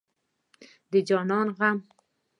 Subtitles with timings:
[0.91, 1.81] د جانان غمه